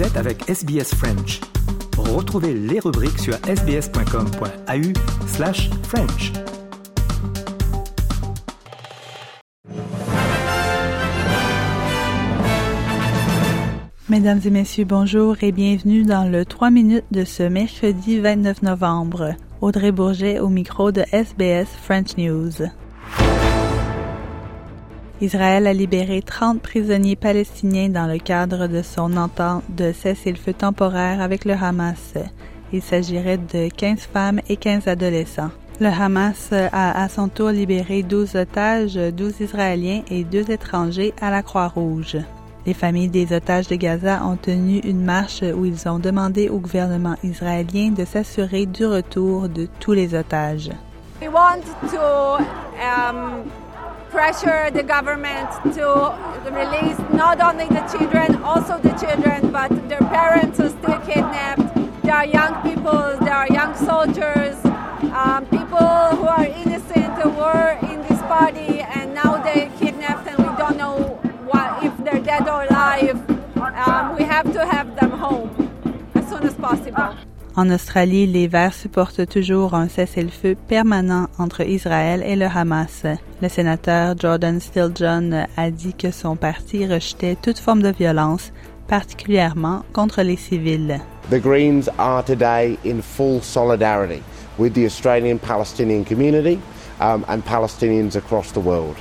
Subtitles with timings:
[0.00, 1.42] Vous êtes avec SBS French.
[1.98, 6.32] Retrouvez les rubriques sur sbs.com.au slash French.
[14.08, 19.34] Mesdames et messieurs, bonjour et bienvenue dans le 3 minutes de ce mercredi 29 novembre.
[19.60, 22.52] Audrey Bourget au micro de SBS French News.
[25.22, 31.20] Israël a libéré 30 prisonniers palestiniens dans le cadre de son entente de cessez-le-feu temporaire
[31.20, 32.14] avec le Hamas.
[32.72, 35.50] Il s'agirait de 15 femmes et 15 adolescents.
[35.78, 41.30] Le Hamas a à son tour libéré 12 otages, 12 Israéliens et 2 étrangers à
[41.30, 42.16] la Croix-Rouge.
[42.64, 46.58] Les familles des otages de Gaza ont tenu une marche où ils ont demandé au
[46.58, 50.70] gouvernement israélien de s'assurer du retour de tous les otages.
[54.10, 55.86] Pressure the government to
[56.50, 61.62] release not only the children, also the children, but their parents are still kidnapped.
[62.02, 64.56] There are young people, there are young soldiers,
[65.14, 65.78] um, people
[66.18, 70.76] who are innocent who were in this party and now they're kidnapped and we don't
[70.76, 70.98] know
[71.46, 73.18] what, if they're dead or alive.
[73.56, 75.50] Um, we have to have them home
[76.14, 77.29] as soon as possible.
[77.60, 83.04] En Australie, les Verts supportent toujours un cessez-le-feu permanent entre Israël et le Hamas.
[83.42, 88.50] Le sénateur Jordan Stilljohn a dit que son parti rejetait toute forme de violence,
[88.88, 91.02] particulièrement contre les civils.
[91.28, 94.22] The Greens are today in full solidarity
[94.58, 96.58] with the Australian Palestinian community
[96.98, 98.96] um, and Palestinians across the world.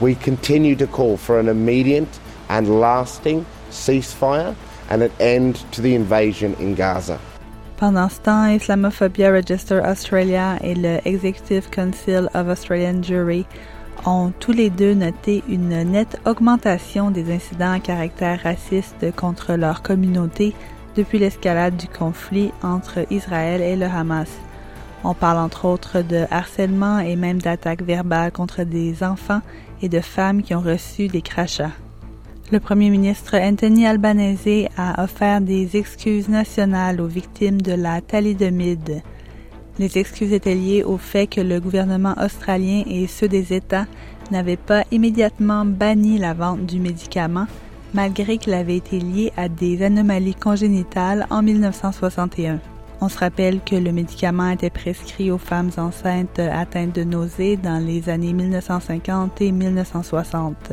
[0.00, 4.54] We continue to call for an immediate and lasting ceasefire
[4.88, 7.18] and an end to the invasion in Gaza.
[7.78, 13.46] Pendant ce temps, Islamophobia Register Australia et le Executive Council of Australian Jury
[14.04, 19.82] ont tous les deux noté une nette augmentation des incidents à caractère raciste contre leur
[19.82, 20.54] communauté
[20.96, 24.30] depuis l'escalade du conflit entre Israël et le Hamas.
[25.04, 29.42] On parle entre autres de harcèlement et même d'attaques verbales contre des enfants
[29.82, 31.70] et de femmes qui ont reçu des crachats.
[32.50, 39.02] Le premier ministre Anthony Albanese a offert des excuses nationales aux victimes de la thalidomide.
[39.78, 43.86] Les excuses étaient liées au fait que le gouvernement australien et ceux des États
[44.30, 47.46] n'avaient pas immédiatement banni la vente du médicament,
[47.92, 52.60] malgré qu'il avait été lié à des anomalies congénitales en 1961.
[53.02, 57.78] On se rappelle que le médicament était prescrit aux femmes enceintes atteintes de nausées dans
[57.78, 60.72] les années 1950 et 1960.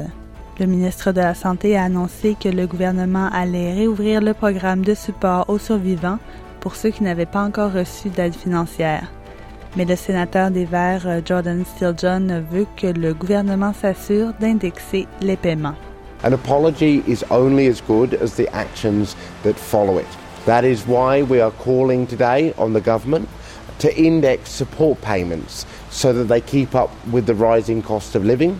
[0.57, 4.93] Le ministre de la Santé a annoncé que le gouvernement allait réouvrir le programme de
[4.93, 6.17] support aux survivants
[6.61, 9.11] pour ceux qui n'avaient pas encore reçu d'aide financière.
[9.75, 15.75] Mais le sénateur des Verts, Jordan Stilljohn, veut que le gouvernement s'assure d'indexer les paiements.
[16.23, 20.07] An apology is only as good as the actions that follow it.
[20.45, 23.27] That is why we are calling today on the government
[23.79, 28.57] to index support payments so that they keep up with the rising cost of living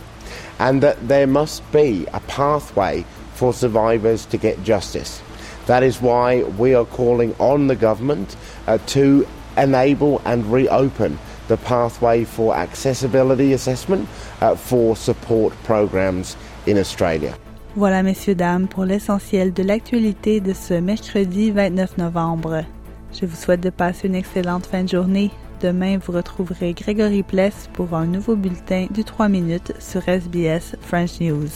[0.58, 5.22] and that there must be a pathway for survivors to get justice.
[5.66, 8.36] That is why we are calling on the government
[8.66, 11.18] uh, to enable and reopen
[11.48, 14.08] the pathway for accessibility assessment
[14.40, 16.36] uh, for support programs
[16.66, 17.34] in Australia.
[17.76, 22.64] Voilà, messieurs, dames, pour l'essentiel de l'actualité de ce mercredi 29 novembre.
[23.12, 25.30] Je vous souhaite de passer une excellente fin de journée.
[25.60, 31.20] Demain, vous retrouverez Grégory Pless pour un nouveau bulletin du 3 minutes sur SBS French
[31.20, 31.48] News.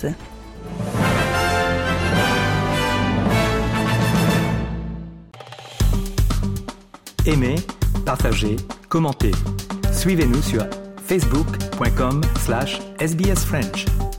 [7.27, 7.57] Aimez,
[8.07, 8.57] partagez,
[8.89, 9.33] commentez.
[9.93, 10.65] Suivez-nous sur
[11.05, 14.10] facebook.com slash sbsfrench.